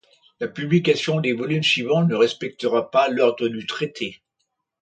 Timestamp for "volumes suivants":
1.31-2.03